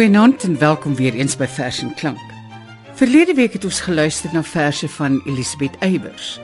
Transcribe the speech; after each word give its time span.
Goeienaand 0.00 0.42
en 0.42 0.58
welkom 0.58 0.94
weer 0.94 1.14
eens 1.14 1.34
by 1.36 1.44
Vers 1.44 1.82
en 1.84 1.90
Klank. 1.94 2.20
Verlede 2.96 3.34
week 3.34 3.52
het 3.52 3.64
ons 3.64 3.80
geluister 3.84 4.30
na 4.32 4.40
verse 4.42 4.88
van 4.88 5.20
Elisabeth 5.26 5.76
Eybers. 5.78 6.40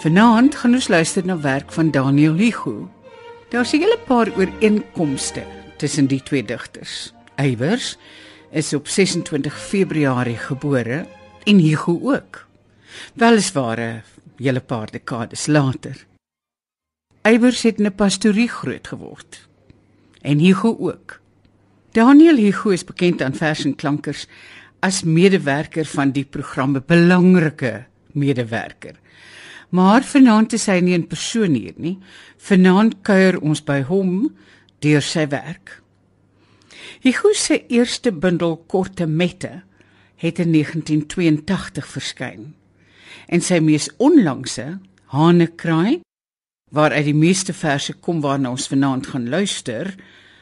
Vanaand 0.00 0.54
gaan 0.54 0.72
ons 0.72 0.88
luister 0.88 1.24
na 1.24 1.36
werk 1.40 1.72
van 1.72 1.90
Daniel 1.90 2.34
Hugo. 2.40 2.88
Daar's 3.52 3.72
'n 3.72 3.80
hele 3.80 3.98
paar 4.06 4.32
ooreenkomste 4.36 5.44
tussen 5.76 6.06
die 6.06 6.22
twee 6.22 6.44
digters. 6.44 7.12
Eybers 7.34 7.98
is 8.50 8.72
op 8.72 8.88
26 8.88 9.60
Februarie 9.60 10.36
gebore 10.36 11.06
en 11.44 11.58
Hugo 11.58 12.00
ook. 12.02 12.46
Weliswaar 13.14 13.80
'n 13.80 14.02
hele 14.36 14.60
paar 14.60 14.90
dekades 14.90 15.46
later. 15.46 16.06
Eybers 17.22 17.62
het 17.62 17.78
in 17.78 17.86
'n 17.86 17.94
pastorie 17.94 18.48
groot 18.48 18.88
geword 18.88 19.48
en 20.20 20.38
Hugo 20.38 20.76
ook. 20.78 21.20
Daniel 21.92 22.36
Hugo 22.36 22.70
is 22.70 22.84
bekend 22.84 23.22
aan 23.22 23.32
Vers 23.34 23.64
en 23.64 23.74
Klankers 23.76 24.26
as 24.84 25.02
medewerker 25.02 25.86
van 25.88 26.12
die 26.12 26.24
programme 26.24 26.82
belangrike 26.84 27.86
medewerker. 28.12 28.98
Maar 29.72 30.04
vanaand 30.04 30.52
is 30.52 30.66
hy 30.68 30.78
nie 30.84 30.96
in 30.96 31.06
persoon 31.08 31.56
hier 31.56 31.76
nie. 31.80 31.96
Vanaand 32.44 33.00
kuier 33.08 33.40
ons 33.40 33.64
by 33.64 33.80
hom 33.88 34.28
deur 34.84 35.04
sy 35.04 35.24
werk. 35.32 35.78
Hugo 37.04 37.32
se 37.32 37.62
eerste 37.72 38.12
bundel 38.12 38.58
Korte 38.68 39.06
Mette 39.06 39.62
het 40.20 40.38
in 40.44 40.52
1982 40.52 41.88
verskyn. 41.88 42.52
En 43.32 43.40
sy 43.40 43.62
mees 43.64 43.88
onlangse 43.96 44.76
Hanekraai 45.14 46.02
waaruit 46.68 47.08
die 47.08 47.16
meeste 47.16 47.54
verse 47.56 47.94
kom 48.04 48.20
waarna 48.20 48.52
ons 48.52 48.68
vanaand 48.68 49.06
gaan 49.08 49.28
luister, 49.32 49.94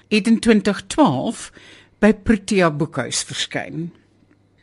het 0.09 0.27
in 0.27 0.39
2012 0.41 1.51
by 1.99 2.13
Protea 2.13 2.71
Boekhuis 2.71 3.25
verskyn. 3.27 3.91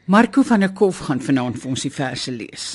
Marco 0.06 0.44
van 0.44 0.64
der 0.64 0.72
Kolf 0.76 1.02
gaan 1.08 1.22
vanaand 1.24 1.60
vir 1.60 1.72
ons 1.74 1.84
die 1.84 1.92
verse 1.92 2.32
lees. 2.32 2.68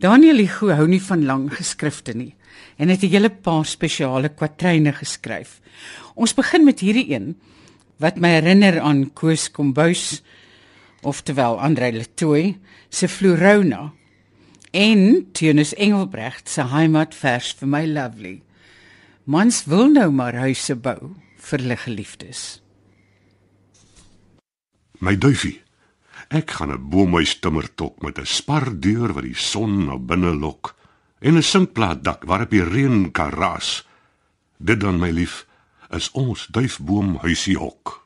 Daniel 0.00 0.42
Hugo 0.42 0.74
hou 0.76 0.86
nie 0.88 1.00
van 1.00 1.24
lang 1.24 1.46
geskrifte 1.52 2.12
nie 2.16 2.34
en 2.76 2.88
het 2.88 3.02
'n 3.02 3.12
hele 3.12 3.30
paar 3.30 3.64
spesiale 3.64 4.28
kwatryne 4.28 4.92
geskryf. 4.92 5.60
Ons 6.14 6.34
begin 6.34 6.64
met 6.64 6.80
hierdie 6.80 7.12
een 7.14 7.36
wat 7.98 8.16
my 8.16 8.28
herinner 8.28 8.80
aan 8.80 9.12
Koos 9.12 9.50
Kombuis 9.50 10.22
oftewel 11.02 11.60
Andre 11.60 11.92
Letoy 11.92 12.58
se 12.88 13.08
Florona 13.08 13.92
en 14.70 15.26
Teunis 15.32 15.74
Engelbrecht 15.74 16.48
se 16.48 16.62
heimatvers 16.62 17.54
vir 17.54 17.68
my 17.68 17.86
lovely. 17.86 18.42
Mans 19.24 19.64
wil 19.64 19.88
nou 19.88 20.10
maar 20.10 20.34
huise 20.34 20.76
bou 20.76 21.16
vir 21.46 21.62
hulle 21.62 21.76
geliefdes. 21.78 22.42
My 25.00 25.14
duifie. 25.16 25.60
Ek 26.28 26.50
gaan 26.50 26.72
'n 26.72 26.88
boomhuis 26.90 27.38
timmer 27.40 27.68
tok 27.74 28.02
met 28.02 28.18
'n 28.18 28.26
spardeur 28.26 29.12
wat 29.14 29.24
die 29.24 29.34
son 29.34 29.86
na 29.86 29.98
binne 29.98 30.34
lok 30.34 30.74
en 31.20 31.36
'n 31.36 31.42
sinkplaat 31.42 32.02
dak 32.04 32.24
waarop 32.24 32.50
die 32.50 32.64
reën 32.64 33.12
kan 33.12 33.30
raas. 33.30 33.86
Dit 34.58 34.80
dan 34.80 34.98
my 34.98 35.10
lief 35.10 35.46
is 35.90 36.10
ons 36.10 36.46
duifboomhuisie 36.46 37.58
hok. 37.58 38.02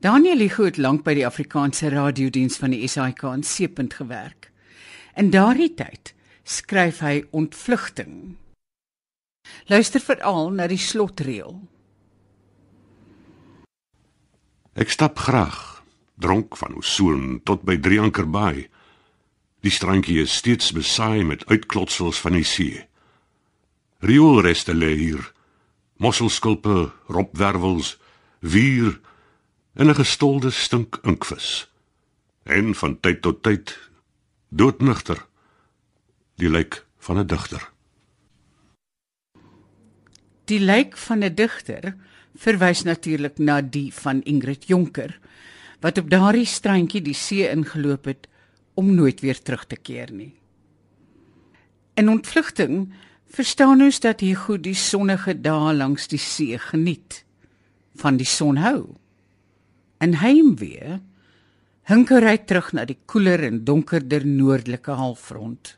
Daniel 0.00 0.38
Hugo 0.38 0.64
het 0.64 0.76
lank 0.76 1.02
by 1.04 1.14
die 1.14 1.26
Afrikaanse 1.26 1.88
radiodiens 1.88 2.58
van 2.60 2.70
die 2.70 2.88
SAK 2.88 3.22
in 3.22 3.42
Seepunt 3.42 3.94
gewerk. 3.94 4.50
In 5.16 5.30
daardie 5.30 5.74
tyd 5.74 6.14
skryf 6.42 6.98
hy 7.00 7.24
ontvlugting 7.30 8.36
Luister 9.66 10.00
veral 10.00 10.50
na 10.52 10.66
die 10.68 10.80
slotreël. 10.80 11.56
Ek 14.74 14.90
stap 14.90 15.18
graag, 15.22 15.84
dronk 16.20 16.56
van 16.58 16.74
Osoon 16.80 17.40
tot 17.46 17.62
by 17.62 17.76
Drieankerbaai. 17.78 18.66
Die 19.64 19.72
strandjie 19.72 20.20
is 20.24 20.34
steeds 20.34 20.72
besaai 20.76 21.24
met 21.24 21.46
uitklotsels 21.46 22.18
van 22.20 22.36
die 22.36 22.44
see. 22.44 22.82
Rioolreste 24.04 24.74
lê 24.74 24.92
hier. 24.98 25.22
Mosselskulpe, 26.02 26.90
ropwervels, 27.08 27.94
wier 28.40 29.00
en 29.74 29.88
'n 29.88 29.94
gestolde 29.94 30.50
stink 30.50 30.98
inkvis. 31.02 31.70
En 32.42 32.74
van 32.74 33.00
tyd 33.00 33.22
tot 33.22 33.42
tyd 33.42 33.78
doodnugter 34.48 35.26
die 36.36 36.50
lijk 36.50 36.84
van 36.98 37.18
'n 37.18 37.26
digter. 37.26 37.73
Die 40.44 40.60
lijk 40.60 40.96
van 40.96 41.24
'n 41.24 41.34
digter 41.34 41.94
verwys 42.34 42.82
natuurlik 42.82 43.38
na 43.38 43.60
die 43.60 43.92
van 43.94 44.22
Ingrid 44.22 44.66
Jonker 44.66 45.18
wat 45.80 45.98
op 45.98 46.10
daardie 46.10 46.46
strandjie 46.48 47.02
die 47.02 47.14
see 47.14 47.48
ingeloop 47.48 48.04
het 48.04 48.28
om 48.74 48.94
nooit 48.94 49.20
weer 49.20 49.42
terug 49.42 49.66
te 49.66 49.76
keer 49.76 50.12
nie. 50.12 50.34
In 51.94 52.08
ontvlugting 52.08 52.92
verstaan 53.28 53.82
ons 53.82 54.00
dat 54.00 54.20
hy 54.20 54.34
goed 54.34 54.62
die 54.64 54.74
sonnige 54.78 55.34
dae 55.40 55.74
langs 55.74 56.08
die 56.08 56.18
see 56.18 56.58
geniet 56.58 57.24
van 58.00 58.16
die 58.16 58.26
son 58.26 58.56
hou. 58.56 58.96
En 59.98 60.18
heimwee 60.18 61.00
hunker 61.90 62.24
hy 62.24 62.36
terug 62.48 62.72
na 62.72 62.84
die 62.88 62.98
koeler 63.06 63.44
en 63.44 63.64
donkerder 63.64 64.26
noordelike 64.26 64.90
halfrond. 64.90 65.76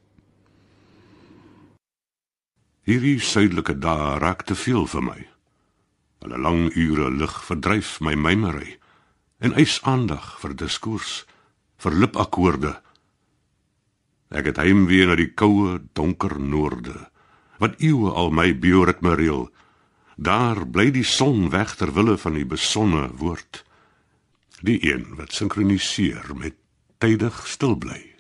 Hierdie 2.86 3.18
suidelike 3.18 3.74
dae 3.82 4.18
raak 4.22 4.44
te 4.46 4.54
veel 4.54 4.84
vir 4.86 5.02
my. 5.02 5.20
Hulle 6.22 6.38
lang 6.38 6.68
ure 6.78 7.10
lig 7.10 7.34
verdryf 7.48 7.96
my 8.00 8.14
mymery 8.14 8.76
en 9.42 9.56
eis 9.58 9.80
aandag 9.82 10.36
vir 10.40 10.54
diskurs, 10.54 11.24
vir 11.82 11.98
lipakkoorde. 11.98 12.76
Ek 14.30 14.48
het 14.48 14.62
heimwee 14.62 15.06
na 15.06 15.18
die 15.18 15.32
koue, 15.34 15.80
donker 15.98 16.38
noorde 16.38 17.10
wat 17.58 17.78
eeue 17.80 18.12
al 18.12 18.30
my 18.36 18.50
bioritme 18.60 19.14
reël. 19.16 19.46
Daar 20.16 20.62
bly 20.68 20.90
die 20.92 21.04
son 21.04 21.50
weg 21.52 21.74
ter 21.76 21.92
wille 21.96 22.16
van 22.20 22.36
die 22.36 22.44
besonne 22.48 23.08
woord. 23.16 23.62
Die 24.60 24.78
een 24.84 25.14
wat 25.16 25.32
sinkroniseer 25.32 26.32
met 26.36 26.56
tydig 27.00 27.42
stil 27.48 27.76
bly. 27.80 28.15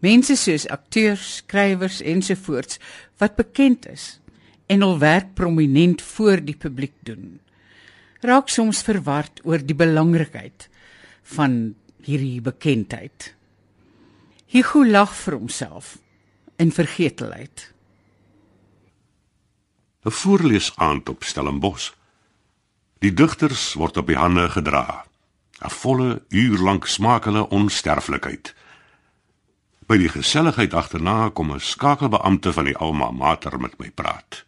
Mense 0.00 0.36
soos 0.36 0.64
akteurs, 0.72 1.42
skrywers 1.42 2.00
ensovoorts 2.00 2.80
wat 3.20 3.36
bekend 3.36 3.86
is 3.90 4.20
en 4.70 4.84
hul 4.84 4.98
werk 5.02 5.34
prominent 5.34 6.02
voor 6.14 6.40
die 6.40 6.56
publiek 6.56 6.94
doen, 7.04 7.40
raak 8.24 8.48
soms 8.48 8.84
verward 8.86 9.42
oor 9.44 9.60
die 9.60 9.76
belangrikheid 9.76 10.68
van 11.36 11.74
hierdie 12.06 12.40
bekendheid. 12.40 13.34
Hugo 14.50 14.84
lag 14.86 15.12
vir 15.14 15.36
homself 15.36 15.98
in 16.56 16.72
vergetelheid. 16.72 17.72
'n 20.04 20.10
Voorlees 20.10 20.72
aand 20.76 21.08
op 21.08 21.24
Stellenbosch. 21.24 21.92
Die 22.98 23.12
digters 23.12 23.74
word 23.74 23.96
op 23.96 24.06
die 24.06 24.16
hande 24.16 24.48
gedra. 24.48 25.04
'n 25.60 25.70
Volle 25.70 26.22
uur 26.28 26.58
lank 26.58 26.86
smaak 26.86 27.24
hulle 27.24 27.48
onsterflikheid. 27.48 28.54
By 29.90 29.96
die 29.98 30.10
geselligheid 30.12 30.70
agterna 30.78 31.32
kom 31.34 31.50
'n 31.50 31.58
skakelbeampte 31.58 32.52
van 32.52 32.64
die 32.64 32.76
Alma 32.76 33.10
Mater 33.10 33.60
met 33.60 33.78
my 33.78 33.90
praat. 33.90 34.46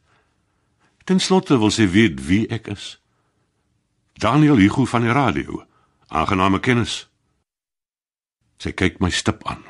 Ten 1.04 1.18
slotte 1.20 1.58
wil 1.58 1.70
sy 1.70 1.88
weet 1.90 2.26
wie 2.26 2.46
ek 2.48 2.66
is. 2.66 3.00
Daniel 4.12 4.56
Hugo 4.56 4.84
van 4.84 5.00
die 5.00 5.10
radio. 5.10 5.66
Aangename 6.06 6.60
kennis. 6.60 7.10
Sy 8.56 8.70
kyk 8.70 9.00
my 9.00 9.10
stip 9.10 9.42
aan. 9.44 9.64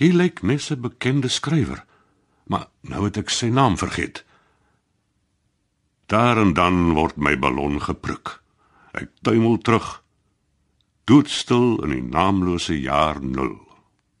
Hy 0.00 0.08
lyk 0.12 0.42
net 0.42 0.70
'n 0.70 0.80
bekende 0.80 1.28
skrywer, 1.28 1.84
maar 2.46 2.68
nou 2.80 3.04
het 3.04 3.16
ek 3.16 3.30
sy 3.30 3.46
naam 3.46 3.76
vergeet. 3.76 4.24
Daar 6.06 6.38
en 6.38 6.54
dan 6.54 6.94
word 6.94 7.16
my 7.16 7.38
ballon 7.38 7.80
gepruk. 7.80 8.40
Ek 8.92 9.10
tuimel 9.22 9.58
terug. 9.58 10.02
Doodstil 11.04 11.84
in 11.84 11.90
die 11.90 12.02
naamlose 12.02 12.80
jaar 12.80 13.20
0. 13.20 13.63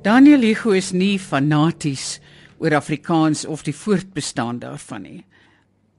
Daniel 0.00 0.40
Hugo 0.40 0.70
is 0.72 0.94
nie 0.96 1.18
fanaties 1.20 2.22
oor 2.56 2.72
Afrikaans 2.72 3.42
of 3.44 3.66
die 3.66 3.74
voortbestaan 3.76 4.62
daarvan 4.62 5.02
nie. 5.04 5.24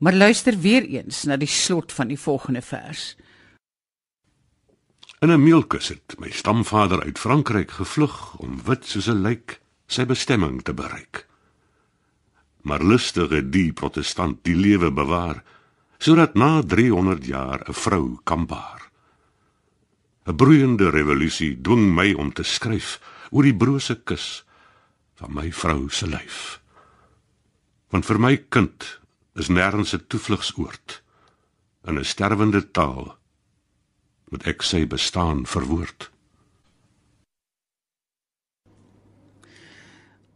Maar 0.01 0.17
luister 0.17 0.57
weer 0.57 0.87
eens 0.89 1.19
na 1.29 1.37
die 1.37 1.49
slot 1.49 1.93
van 1.93 2.09
die 2.09 2.17
volgende 2.17 2.63
vers. 2.65 3.15
In 5.21 5.29
'n 5.29 5.43
meelkus 5.43 5.87
het 5.93 6.17
my 6.17 6.31
stamvader 6.31 7.03
uit 7.03 7.19
Frankryk 7.19 7.71
gevlug 7.71 8.37
om 8.41 8.57
wit 8.65 8.85
soos 8.85 9.07
'n 9.07 9.21
lijk 9.21 9.61
sy 9.85 10.05
bestemming 10.05 10.63
te 10.63 10.73
bereik. 10.73 11.27
Maar 12.61 12.83
lustige 12.83 13.49
die 13.49 13.73
protestant 13.73 14.43
die 14.43 14.55
lewe 14.55 14.91
bewaar 14.91 15.43
sodat 15.97 16.33
na 16.33 16.61
300 16.63 17.25
jaar 17.25 17.69
'n 17.69 17.73
vrou 17.73 18.19
kan 18.23 18.45
baar. 18.45 18.89
'n 20.25 20.35
Broeiende 20.35 20.89
revolusie 20.89 21.61
dwing 21.61 21.93
my 21.93 22.13
om 22.13 22.33
te 22.33 22.43
skryf 22.43 22.99
oor 23.31 23.47
die 23.47 23.55
brose 23.55 23.95
kus 24.03 24.43
van 25.19 25.33
my 25.33 25.51
vrou 25.51 25.89
se 25.89 26.07
lyf. 26.07 26.59
Want 27.91 28.07
vir 28.07 28.19
my 28.19 28.35
kind 28.49 28.99
is 29.35 29.49
nêrens 29.49 29.93
'n 29.93 30.05
toevlugsoord 30.07 31.01
in 31.87 31.97
'n 31.97 32.05
sterwende 32.05 32.61
taal 32.71 33.17
moet 34.31 34.47
ek 34.47 34.63
sy 34.63 34.85
bestaan 34.87 35.45
verwoord. 35.45 36.09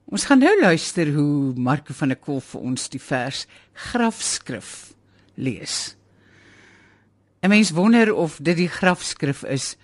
Ons 0.06 0.26
gaan 0.26 0.40
nou 0.40 0.54
luister 0.62 1.14
hoe 1.16 1.54
Marco 1.58 1.94
van 1.94 2.12
der 2.14 2.20
Kolf 2.20 2.54
vir 2.54 2.62
ons 2.62 2.90
die 2.90 3.02
vers 3.02 3.48
grafskrif 3.74 4.94
lees. 5.36 5.96
'n 7.42 7.50
Mens 7.50 7.72
wonder 7.72 8.14
of 8.14 8.38
dit 8.42 8.58
die 8.58 8.70
grafskrif 8.70 9.44
is 9.44 9.76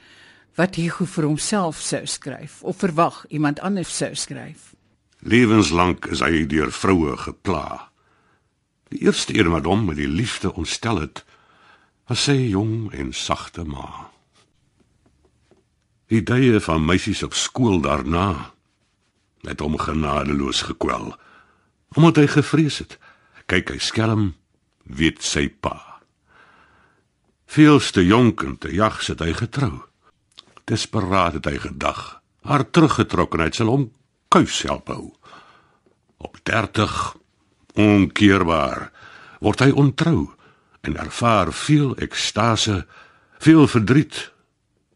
wat 0.56 0.76
Hugo 0.76 1.06
vir 1.06 1.28
homself 1.30 1.80
sou 1.82 2.06
skryf 2.06 2.62
of 2.64 2.82
verwag 2.84 3.26
iemand 3.30 3.60
anders 3.60 3.92
sou 3.98 4.16
skryf. 4.16 4.74
Lewenslank 5.20 6.06
is 6.10 6.24
hy 6.26 6.46
deur 6.50 6.72
vroue 6.74 7.18
gepla. 7.18 7.92
Die 8.92 9.04
eerste 9.06 9.38
een 9.38 9.52
wat 9.54 9.68
hom 9.70 9.86
met 9.86 10.00
die 10.02 10.10
liefde 10.10 10.54
ontstel 10.54 11.00
het, 11.04 11.24
was 12.10 12.26
sy 12.28 12.36
jong 12.52 12.90
en 12.92 13.14
sagte 13.14 13.64
ma. 13.64 14.10
Die 16.12 16.24
dae 16.26 16.60
van 16.60 16.84
meisies 16.84 17.24
op 17.24 17.38
skool 17.38 17.80
daarna 17.86 18.52
het 19.48 19.62
hom 19.64 19.78
genadeloos 19.80 20.66
gekwel. 20.68 21.14
Omdat 21.96 22.20
hy 22.22 22.28
gevrees 22.34 22.82
het, 22.84 22.98
kyk 23.48 23.72
hy 23.74 23.80
skelm, 23.82 24.34
weet 24.84 25.24
sy 25.24 25.48
pa. 25.50 26.02
Veelste 27.52 28.04
jonk 28.06 28.44
en 28.44 28.58
te 28.58 28.74
jag 28.76 29.02
sit 29.04 29.24
hy 29.24 29.34
getrou. 29.38 29.91
Desperaat 30.72 31.36
het 31.36 31.50
hy 31.50 31.58
gedag, 31.60 32.22
haar 32.48 32.64
teruggetrok 32.64 33.36
en 33.36 33.44
hy 33.44 33.50
sal 33.56 33.72
hom 33.74 33.90
kuis 34.32 34.62
help 34.64 34.88
hou. 34.88 35.10
Op 36.24 36.38
30 36.48 36.94
onkeerbaar 37.76 38.88
word 39.44 39.64
hy 39.66 39.72
ontrou 39.76 40.30
en 40.88 40.96
ervaar 41.02 41.52
veel 41.54 41.92
ekstase, 42.00 42.86
veel 43.44 43.68
verdriet 43.68 44.32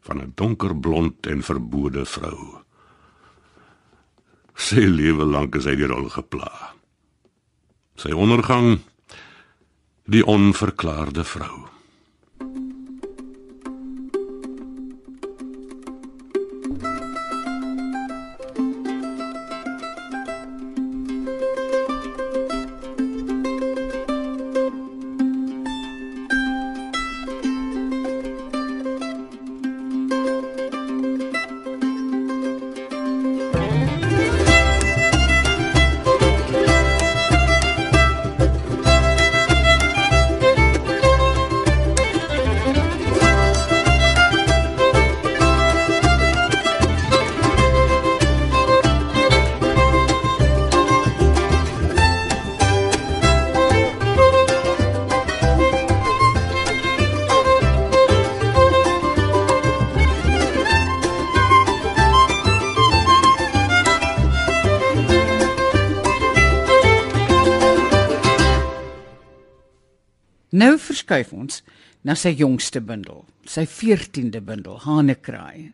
van 0.07 0.21
'n 0.21 0.31
donkerblond 0.35 1.27
en 1.27 1.43
verbode 1.43 2.05
vrou. 2.05 2.61
Sy 4.55 4.87
lewe 4.87 5.25
lank 5.25 5.55
is 5.55 5.65
hy 5.65 5.75
deur 5.75 5.93
al 5.93 6.09
gepla. 6.09 6.75
Sy 7.95 8.11
ondergang 8.11 8.79
die 10.05 10.25
onverklaarde 10.25 11.23
vrou. 11.23 11.74
Nou 70.55 70.77
verskuif 70.79 71.33
ons 71.35 71.63
na 72.07 72.13
sy 72.15 72.31
jongste 72.39 72.79
bundel, 72.79 73.25
sy 73.43 73.65
14de 73.67 74.39
bundel, 74.45 74.77
Hanekraai. 74.85 75.71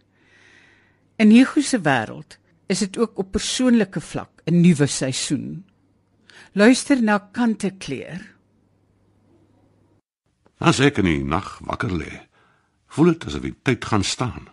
In 1.21 1.33
Hugo 1.35 1.61
se 1.61 1.77
wêreld 1.85 2.39
is 2.71 2.81
dit 2.81 2.97
ook 2.97 3.19
op 3.21 3.33
persoonlike 3.35 4.01
vlak 4.01 4.41
'n 4.47 4.61
nuwe 4.61 4.87
seisoen. 4.87 5.65
Luister 6.53 7.01
na 7.01 7.19
Kante 7.19 7.71
kleur. 7.77 8.21
As 10.57 10.79
ek 10.79 10.97
in 10.97 11.05
die 11.05 11.23
nag 11.23 11.59
wakker 11.59 11.91
lê, 11.91 12.27
voel 12.87 13.13
dit 13.13 13.25
asof 13.25 13.41
die 13.41 13.55
tyd 13.63 13.85
gaan 13.85 14.03
staan. 14.03 14.49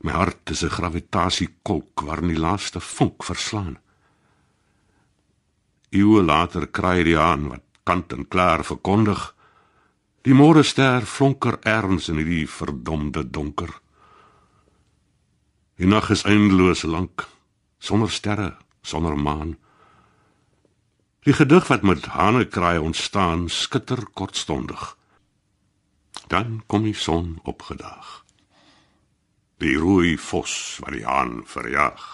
My 0.00 0.12
hart 0.12 0.50
is 0.50 0.62
'n 0.62 0.68
gravitasiekolk 0.68 2.00
waarin 2.00 2.28
die 2.28 2.38
laaste 2.38 2.80
vonk 2.80 3.24
verslaan. 3.24 3.78
Eeue 5.90 6.22
later 6.22 6.66
kraai 6.66 7.04
die 7.04 7.18
aan 7.18 7.48
wat 7.48 7.69
kant 7.84 8.12
en 8.12 8.28
klaar 8.28 8.64
verkondig. 8.64 9.34
Die 10.26 10.36
môre 10.36 10.62
ster 10.64 11.06
flonker 11.06 11.58
erns 11.64 12.10
in 12.12 12.20
hierdie 12.20 12.46
verdomde 12.48 13.24
donker. 13.24 13.72
Die 15.80 15.88
nag 15.88 16.10
is 16.12 16.26
eindeloos 16.28 16.82
lank, 16.84 17.24
sonder 17.80 18.10
sterre, 18.12 18.50
sonder 18.84 19.16
maan. 19.16 19.56
Die 21.24 21.32
gedig 21.32 21.68
wat 21.72 21.82
met 21.84 22.10
hane 22.12 22.44
kraai 22.44 22.78
ontstaan, 22.78 23.48
skitter 23.48 24.04
kortstondig. 24.12 24.96
Dan 26.28 26.62
kom 26.66 26.84
die 26.84 26.96
son 26.96 27.38
opgedaag. 27.48 28.20
Die 29.60 29.76
rooi 29.76 30.16
vos 30.16 30.78
wat 30.84 30.96
die 30.96 31.04
haan 31.04 31.42
verjaag. 31.48 32.04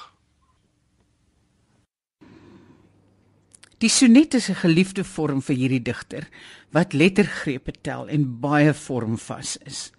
Die 3.78 3.90
sonnet 3.92 4.34
is 4.34 4.48
'n 4.48 4.56
geliefde 4.56 5.04
vorm 5.04 5.42
vir 5.42 5.56
hierdie 5.56 5.82
digter 5.82 6.28
wat 6.72 6.92
lettergrepe 6.92 7.72
tel 7.82 8.08
en 8.08 8.40
baie 8.40 8.72
vormvas 8.72 9.58
is. 9.64 9.92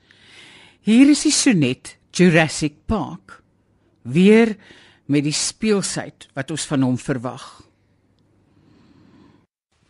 Hier 0.81 1.09
is 1.09 1.21
die 1.21 1.31
sonnet 1.31 1.97
Jurassic 2.11 2.73
Park 2.85 3.43
weer 4.01 4.57
met 5.05 5.23
die 5.23 5.33
speelsheid 5.33 6.27
wat 6.33 6.51
ons 6.51 6.65
van 6.65 6.81
hom 6.81 6.97
verwag. 6.97 7.61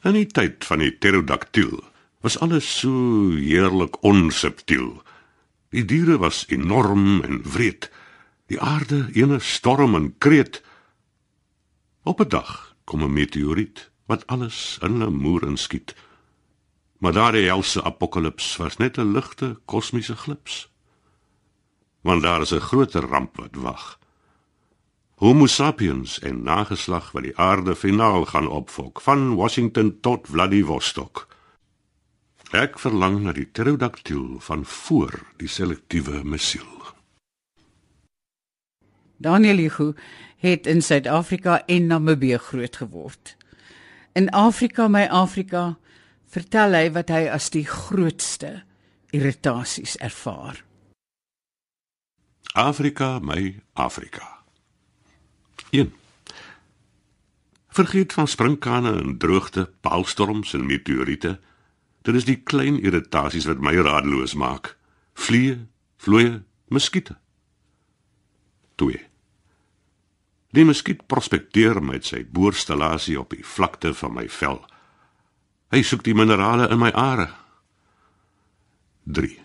In 0.03 0.13
die 0.13 0.27
tyd 0.27 0.65
van 0.65 0.79
die 0.79 0.91
pterodaktiel 0.91 1.79
was 2.19 2.39
alles 2.39 2.67
so 2.79 3.31
heerlik 3.31 4.03
onsubtiel. 4.03 5.01
Die 5.69 5.85
diere 5.85 6.17
was 6.17 6.45
enorm 6.49 7.23
en 7.23 7.41
wreed. 7.43 7.89
Die 8.47 8.59
aarde 8.59 9.07
ene 9.13 9.39
storm 9.39 9.95
en 9.95 10.17
kreet. 10.17 10.61
Op 12.03 12.19
'n 12.19 12.27
dag 12.27 12.66
kom 12.87 13.03
'n 13.03 13.13
meteoriet 13.13 13.91
wat 14.05 14.27
alles 14.27 14.77
in 14.81 15.03
'n 15.03 15.13
moer 15.13 15.43
inskiet. 15.43 15.95
Maar 16.97 17.13
daardie 17.13 17.45
helse 17.45 17.83
apokalips 17.83 18.55
was 18.55 18.77
net 18.77 18.97
'n 18.97 19.11
ligte 19.11 19.59
kosmiese 19.65 20.15
glips. 20.15 20.69
Want 22.01 22.21
daar 22.21 22.41
is 22.41 22.53
'n 22.53 22.67
groter 22.69 23.05
ramp 23.05 23.35
wat 23.37 23.55
wag. 23.55 23.99
Homo 25.15 25.45
sapiens 25.45 26.19
en 26.19 26.43
nageslag 26.43 27.11
wat 27.11 27.23
die 27.23 27.37
aarde 27.37 27.75
finaal 27.75 28.25
gaan 28.25 28.47
opvolk 28.47 29.01
van 29.01 29.35
Washington 29.35 29.97
tot 29.99 30.27
Vladivostok. 30.27 31.27
Ek 32.51 32.79
verlang 32.79 33.23
na 33.23 33.31
die 33.31 33.45
pterodaktiel 33.45 34.39
van 34.39 34.65
voor 34.65 35.19
die 35.37 35.47
selektiewe 35.47 36.23
missiel. 36.23 36.77
Daniel 39.17 39.57
Hugo 39.57 39.93
het 40.37 40.67
in 40.67 40.81
Suid-Afrika 40.81 41.65
en 41.65 41.87
Namibië 41.87 42.37
groot 42.37 42.75
geword. 42.75 43.35
In 44.13 44.29
Afrika, 44.29 44.87
my 44.87 45.05
Afrika, 45.05 45.77
vertel 46.27 46.73
hy 46.73 46.87
wat 46.91 47.09
hy 47.13 47.27
as 47.31 47.49
die 47.53 47.65
grootste 47.65 48.63
irritasies 49.15 49.97
ervaar. 50.03 50.63
Afrika, 52.57 53.19
my 53.19 53.59
Afrika. 53.73 54.43
1. 55.69 55.93
Vergeet 57.77 58.13
van 58.13 58.27
sprinkane 58.27 58.95
en 59.01 59.17
droogte, 59.17 59.69
paalstorms 59.81 60.53
en 60.53 60.65
meteoriete. 60.65 61.37
Dit 62.01 62.15
is 62.15 62.25
die 62.25 62.39
klein 62.41 62.79
irritasies 62.81 63.45
wat 63.45 63.61
my 63.61 63.75
radeloos 63.75 64.33
maak. 64.33 64.73
Vliee, 65.13 65.67
vloeie, 65.97 66.41
muskiete. 66.73 67.17
2. 68.75 69.06
Die 70.57 70.65
muskiet 70.65 71.03
prospekteer 71.05 71.77
met 71.85 72.07
sy 72.09 72.23
boorstallasie 72.33 73.19
op 73.21 73.35
die 73.35 73.43
vlakte 73.45 73.91
van 73.93 74.15
my 74.15 74.25
vel. 74.39 74.57
Hy 75.69 75.83
soek 75.85 76.01
die 76.07 76.15
minerale 76.17 76.65
in 76.73 76.81
my 76.81 76.89
are. 76.97 77.27
3. 79.05 79.35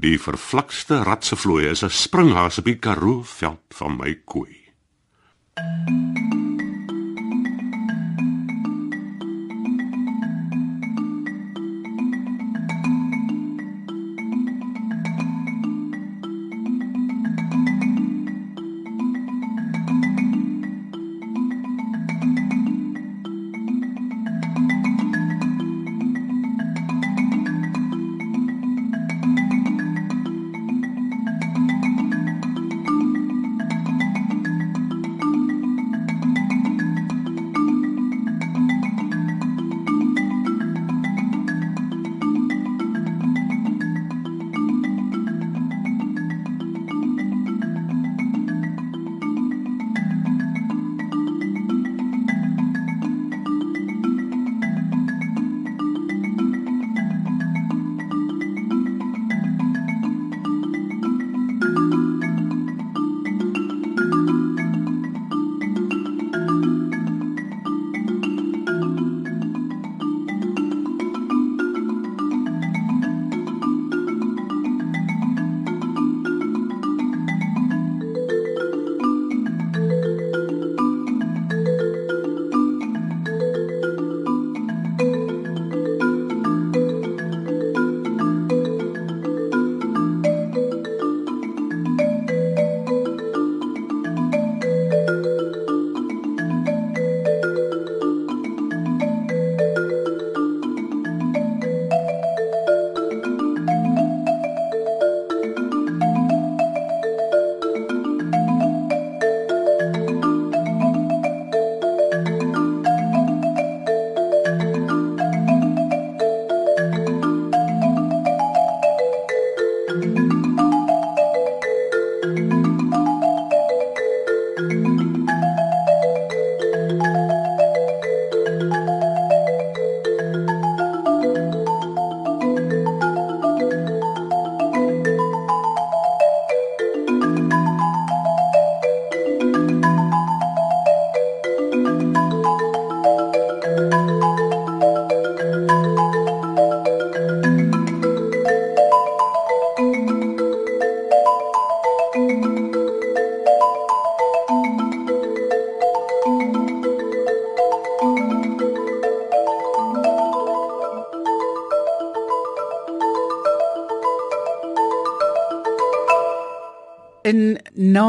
Die 0.00 0.16
vervlakste 0.20 1.02
ratse 1.04 1.36
vloeie 1.36 1.68
is 1.76 1.84
'n 1.84 1.92
springhaas 1.92 2.58
op 2.58 2.64
die 2.64 2.78
Karoo 2.78 3.22
veld 3.22 3.64
van 3.76 3.96
my 3.96 4.14
koei. 4.24 4.56
In 5.56 6.25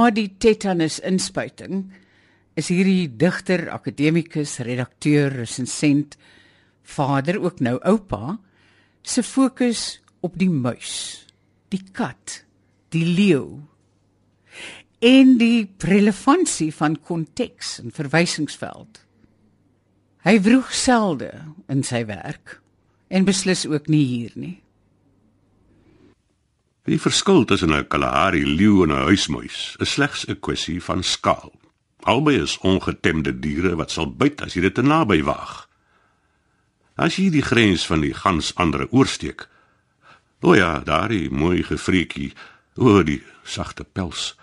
na 0.08 0.14
die 0.16 0.30
tetanus 0.40 1.02
inspuiting 1.04 1.90
is 2.58 2.70
hierdie 2.72 3.10
digter, 3.20 3.66
akademikus, 3.76 4.62
redakteur, 4.64 5.34
resensent, 5.42 6.16
vader 6.88 7.42
ook 7.44 7.60
nou 7.60 7.76
oupa 7.84 8.38
se 9.04 9.24
fokus 9.24 9.98
op 10.24 10.38
die 10.40 10.50
muis, 10.50 11.28
die 11.74 11.82
kat, 11.92 12.46
die 12.96 13.04
leeu 13.04 13.60
en 15.04 15.36
die 15.42 15.68
relevantie 15.84 16.70
van 16.74 16.96
konteks 16.96 17.76
en 17.84 17.92
verwysingsveld. 17.92 19.04
Hy 20.24 20.38
vroeg 20.48 20.72
selde 20.72 21.34
in 21.68 21.84
sy 21.84 22.06
werk 22.08 22.62
en 23.12 23.28
beslis 23.28 23.68
ook 23.68 23.92
nie 23.92 24.06
hier 24.08 24.40
nie. 24.40 24.56
Die 26.88 27.00
verskil 27.00 27.44
tussen 27.44 27.74
'n 27.76 27.88
Kalahari 27.88 28.46
leeu 28.46 28.84
en 28.84 28.92
'n 28.92 29.08
huismuis 29.10 29.76
is 29.84 29.92
slegs 29.92 30.26
'n 30.26 30.40
kwessie 30.40 30.84
van 30.84 31.04
skaal. 31.04 31.52
Albei 32.00 32.40
is 32.42 32.58
ongetemde 32.58 33.40
diere 33.40 33.76
wat 33.76 33.92
sal 33.92 34.16
byt 34.16 34.42
as 34.42 34.54
jy 34.54 34.62
dit 34.62 34.74
te 34.74 34.82
naby 34.82 35.24
waag. 35.24 35.68
As 36.96 37.16
jy 37.16 37.30
die 37.30 37.42
grens 37.42 37.86
van 37.86 38.00
die 38.00 38.14
gans 38.14 38.56
ander 38.56 38.88
oorsteek. 38.92 39.50
O 40.40 40.56
ja, 40.56 40.80
daardie 40.80 41.30
mooi 41.30 41.64
gefreekie, 41.64 42.34
o 42.76 43.04
die 43.04 43.24
sagte 43.44 43.84
pels. 43.84 44.38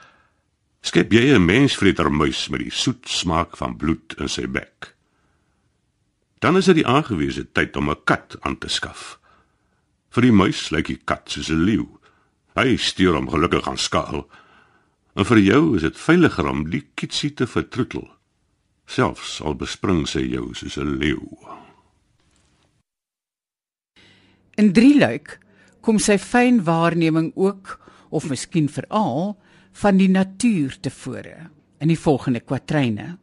Skep 0.81 1.13
jy 1.13 1.33
'n 1.33 1.45
mensvreter 1.45 2.13
muis 2.13 2.49
met 2.49 2.61
die 2.61 2.71
soet 2.71 3.09
smaak 3.09 3.57
van 3.57 3.77
bloed 3.77 4.15
in 4.19 4.29
sy 4.29 4.47
bek. 4.47 4.95
Dan 6.39 6.57
is 6.57 6.65
dit 6.65 6.75
die 6.75 6.87
aangewese 6.87 7.53
tyd 7.53 7.77
om 7.77 7.91
'n 7.91 8.05
kat 8.05 8.37
aan 8.41 8.59
te 8.59 8.69
skaf. 8.69 9.19
Vir 10.11 10.23
die 10.23 10.33
muis 10.33 10.71
lyk 10.71 10.87
die 10.87 11.01
kat 11.05 11.31
soos 11.31 11.49
'n 11.49 11.65
leeu. 11.65 12.04
Hy 12.55 12.77
stuur 12.79 13.17
hom 13.19 13.27
gelukkig 13.31 13.67
aan 13.67 13.79
skaal. 13.79 14.29
En 15.19 15.27
vir 15.27 15.41
jou 15.43 15.63
is 15.75 15.83
dit 15.83 15.97
veiliger 15.99 16.47
om 16.47 16.69
die 16.71 16.85
kitsie 16.95 17.33
te 17.35 17.49
vertroetel. 17.51 18.07
Selfs 18.87 19.41
al 19.43 19.57
bespring 19.59 20.05
sy 20.07 20.23
jou 20.31 20.53
soos 20.55 20.77
'n 20.79 20.99
leeu. 20.99 21.27
In 24.55 24.73
drie 24.73 24.99
luik 24.99 25.41
kom 25.81 25.99
sy 25.99 26.19
fyn 26.19 26.63
waarneming 26.65 27.33
ook 27.35 27.81
of 28.11 28.29
miskien 28.29 28.69
veral 28.69 29.37
van 29.73 29.97
die 29.97 30.09
natuur 30.09 30.81
tevore 30.81 31.51
in 31.79 31.89
die 31.89 31.99
volgende 31.99 32.41
kwatryne. 32.41 33.19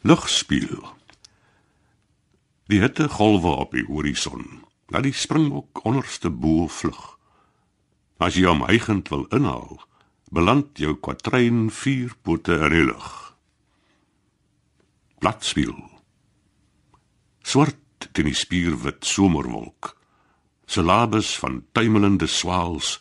Lugspieël. 0.00 0.94
Die 2.66 2.80
hitte 2.80 3.08
golwe 3.08 3.48
op 3.48 3.72
die 3.72 3.84
horison. 3.84 4.64
Na 4.88 5.00
die 5.00 5.12
springbok 5.12 5.84
onderste 5.84 6.30
bo 6.30 6.66
vlug. 6.66 7.15
As 8.18 8.36
jy 8.36 8.46
hom 8.48 8.64
eigend 8.64 9.10
wil 9.12 9.26
inhaal, 9.34 9.80
beland 10.32 10.78
jou 10.80 10.94
kwatryn 10.96 11.68
vier 11.70 12.14
pote 12.24 12.56
in 12.66 12.72
die 12.72 12.86
lug. 12.88 13.10
Platspiel. 15.20 15.76
Swart 17.44 18.08
teen 18.12 18.30
die 18.30 18.36
spierwit 18.36 19.04
somerwolk. 19.04 19.92
Syllabes 20.66 21.36
van 21.38 21.60
tuimelende 21.76 22.26
swaals. 22.26 22.96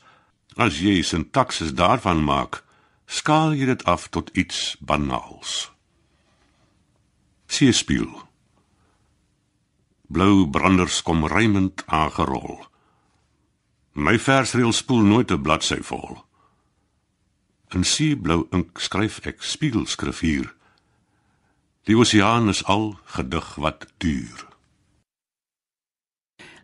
As 0.56 0.80
jy 0.80 1.02
sintaksis 1.04 1.74
daarvan 1.76 2.22
maak, 2.24 2.62
skaal 3.08 3.56
jy 3.56 3.72
dit 3.72 3.84
af 3.88 4.08
tot 4.12 4.30
iets 4.38 4.76
banaals. 4.80 5.72
Seespieël. 7.48 8.12
Blou 10.08 10.46
branders 10.48 11.02
kom 11.02 11.26
rymend 11.28 11.84
aangerol. 11.88 12.64
My 13.96 14.20
versreël 14.20 14.74
spoel 14.74 15.04
nooit 15.08 15.32
'n 15.32 15.42
bladsy 15.42 15.80
vol. 15.82 16.26
In 17.72 17.84
seeblou 17.84 18.48
ink 18.52 18.80
skryf 18.80 19.20
ek 19.24 19.44
spiegelskrif 19.44 20.20
hier. 20.20 20.54
Die 21.88 21.96
oseaan 21.96 22.50
is 22.50 22.64
al 22.64 23.00
gedig 23.06 23.56
wat 23.56 23.88
duur. 23.98 24.48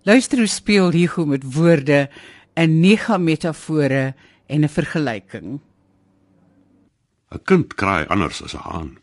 Luister 0.03 0.37
hoe 0.37 0.47
speel 0.47 0.91
Hugo 0.91 1.25
met 1.25 1.53
woorde 1.53 2.09
in 2.53 2.79
nege 2.79 3.17
metafore 3.17 4.15
en 4.45 4.63
'n 4.63 4.69
vergelyking. 4.69 5.59
'n 7.31 7.43
Kind 7.43 7.73
kraai 7.73 8.05
anders 8.07 8.43
as 8.43 8.53
'n 8.53 8.59
haan. 8.59 8.99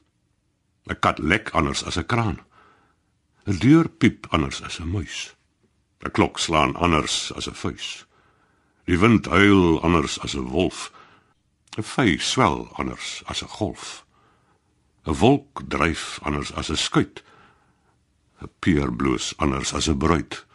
'n 0.86 0.98
Kat 1.00 1.18
lek 1.18 1.50
anders 1.50 1.84
as 1.84 1.96
'n 1.96 2.06
kraan. 2.06 2.38
'n 3.46 3.58
Deur 3.58 3.88
piep 3.88 4.26
anders 4.30 4.62
as 4.62 4.80
'n 4.80 4.88
muis. 4.88 5.34
'n 6.04 6.10
Klok 6.10 6.38
slaan 6.38 6.76
anders 6.76 7.32
as 7.32 7.48
'n 7.48 7.54
vuis. 7.54 8.07
Die 8.88 8.96
wind 8.96 9.26
huil 9.28 9.82
anders 9.84 10.16
as 10.24 10.32
'n 10.34 10.48
wolf. 10.48 10.92
'n 11.76 11.84
Vy 11.84 12.16
swel 12.18 12.68
anders 12.80 13.22
as 13.26 13.42
'n 13.42 13.50
golf. 13.58 14.06
'n 15.04 15.18
Wolk 15.20 15.68
dryf 15.68 16.18
anders 16.22 16.52
as 16.52 16.70
'n 16.70 16.76
skuit. 16.76 17.22
'n 18.40 18.48
Peer 18.60 18.88
bloos 18.92 19.34
anders 19.36 19.74
as 19.74 19.88
'n 19.88 19.98
bruid. 19.98 20.46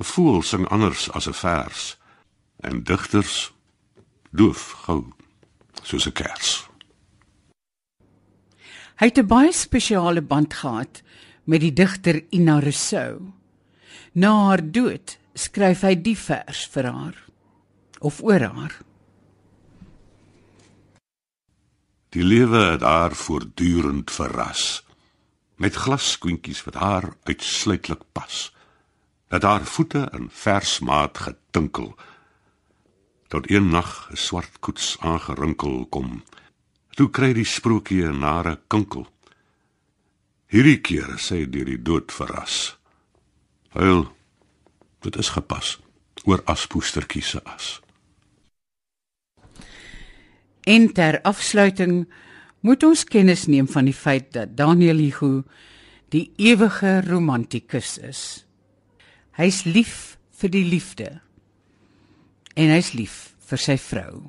'n 0.00 0.04
Voël 0.04 0.42
sing 0.42 0.68
anders 0.68 1.10
as 1.10 1.28
'n 1.28 1.34
vers 1.34 1.98
en 2.60 2.82
digters 2.82 3.52
doof 4.30 4.72
gou 4.84 5.12
soos 5.82 6.06
'n 6.06 6.12
kers. 6.12 6.68
Hy 8.96 9.06
het 9.06 9.18
'n 9.18 9.26
baie 9.26 9.52
spesiale 9.52 10.22
band 10.22 10.54
gehad 10.54 11.02
met 11.44 11.60
die 11.60 11.72
digter 11.72 12.24
Ina 12.30 12.58
Rousseau. 12.58 13.32
Na 14.12 14.32
haar 14.46 14.70
dood 14.70 15.18
skryf 15.38 15.84
hy 15.86 15.94
die 16.02 16.16
vers 16.18 16.66
vir 16.72 16.90
haar 16.90 17.16
of 18.00 18.20
oor 18.22 18.42
haar. 18.42 18.74
Die 22.14 22.24
lewe 22.24 22.62
het 22.72 22.82
haar 22.82 23.14
voortdurend 23.14 24.10
verras 24.10 24.82
met 25.58 25.76
glasskoentjies 25.76 26.62
wat 26.66 26.78
haar 26.78 27.08
uitsluitlik 27.28 28.02
pas. 28.12 28.48
Dat 29.28 29.42
haar 29.42 29.64
voete 29.64 30.08
in 30.16 30.30
vers 30.32 30.78
maat 30.80 31.18
getinkel 31.18 31.92
tot 33.28 33.50
een 33.50 33.68
nag 33.68 34.08
'n 34.10 34.16
swart 34.16 34.58
koets 34.60 34.96
aangerinkel 35.00 35.86
kom. 35.86 36.24
Toe 36.96 37.10
kry 37.10 37.32
die 37.32 37.44
sprokie 37.44 38.02
'n 38.04 38.18
nare 38.18 38.60
kinkel. 38.68 39.06
Hierdie 40.46 40.80
keer 40.80 41.18
sê 41.18 41.44
deur 41.50 41.64
die 41.64 41.82
dood 41.82 42.12
verras. 42.12 42.78
Huil, 43.68 44.17
dit 45.00 45.16
is 45.16 45.28
gepas 45.28 45.78
oor 46.24 46.42
aspoestertjie 46.44 47.22
se 47.22 47.42
as. 47.44 47.80
En 50.68 50.92
ter 50.92 51.20
afsluiting 51.22 52.08
moet 52.60 52.82
ons 52.82 53.04
kennis 53.04 53.46
neem 53.46 53.68
van 53.70 53.86
die 53.88 53.96
feit 53.96 54.32
dat 54.32 54.56
Daniel 54.56 54.98
Hugo 54.98 55.44
die 56.12 56.32
ewige 56.36 57.00
romantikus 57.06 57.96
is. 57.98 58.22
Hy's 59.38 59.62
lief 59.64 60.18
vir 60.40 60.52
die 60.52 60.64
liefde 60.66 61.08
en 62.58 62.72
hy's 62.74 62.92
lief 62.92 63.36
vir 63.48 63.62
sy 63.62 63.78
vrou. 63.78 64.28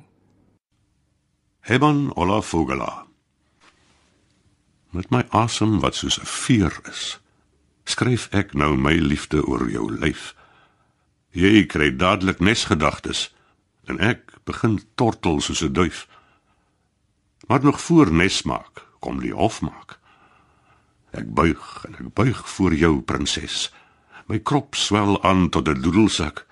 Heban 1.66 2.08
Olafogela. 2.16 3.06
Met 4.90 5.10
my 5.10 5.24
asem 5.36 5.78
wat 5.82 5.94
soos 5.94 6.18
'n 6.18 6.26
veer 6.26 6.74
is, 6.90 7.18
skryf 7.84 8.28
ek 8.32 8.54
nou 8.54 8.76
my 8.76 8.94
liefde 8.94 9.44
oor 9.46 9.70
jou 9.70 9.90
lyf. 9.92 10.34
Jy 11.30 11.66
kry 11.66 11.92
dadelik 11.94 12.40
nesgedagtes 12.42 13.30
en 13.86 14.00
ek 14.02 14.34
begin 14.44 14.80
tortel 14.94 15.40
soos 15.40 15.62
'n 15.62 15.72
duif. 15.72 16.08
Maar 17.46 17.64
nog 17.64 17.80
voor 17.80 18.12
nes 18.12 18.42
maak, 18.42 18.86
kom 18.98 19.20
die 19.20 19.34
hof 19.34 19.60
maak. 19.60 19.98
Ek 21.10 21.34
buig 21.34 21.84
en 21.86 21.94
ek 21.94 22.14
buig 22.14 22.48
voor 22.48 22.74
jou 22.74 23.00
prinses. 23.00 23.72
My 24.26 24.38
krop 24.38 24.74
swel 24.74 25.22
aan 25.22 25.48
tot 25.48 25.68
'n 25.68 25.80
doedelsak. 25.80 26.46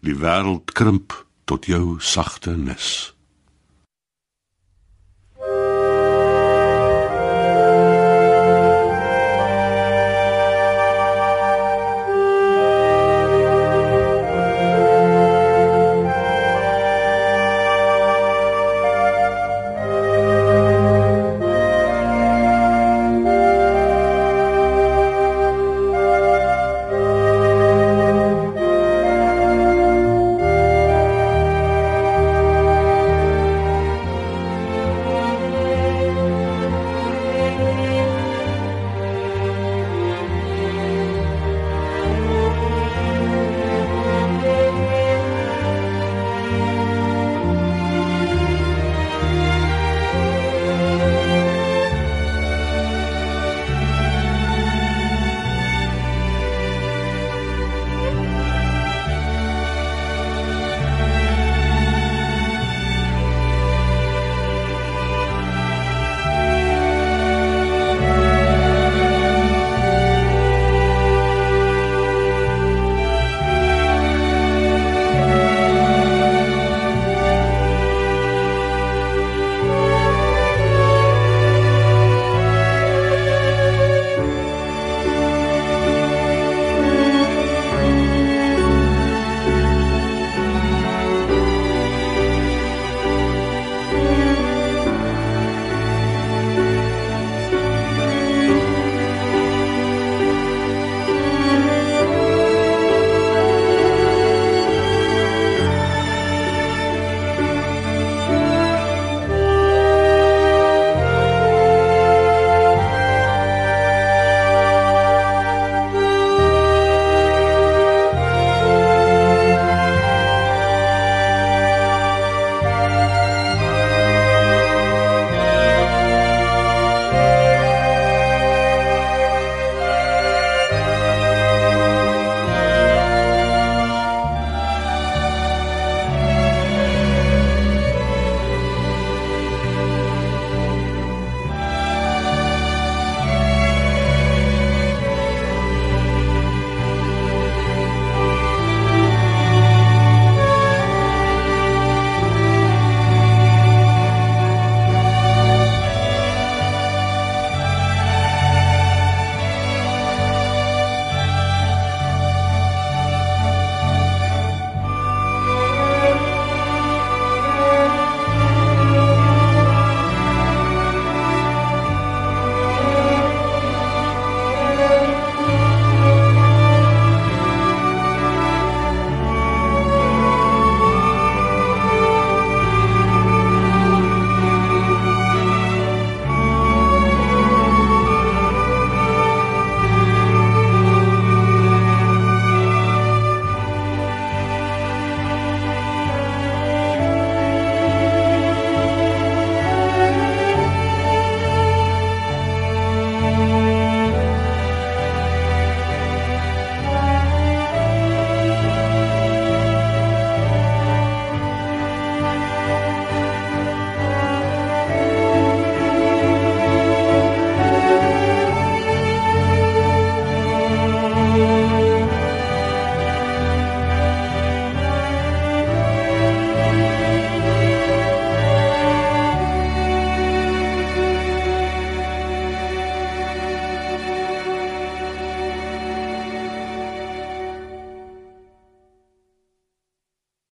Die 0.00 0.14
wêreld 0.14 0.72
krimp 0.72 1.26
tot 1.44 1.66
jou 1.66 2.00
sagte 2.00 2.50
nis. 2.56 3.11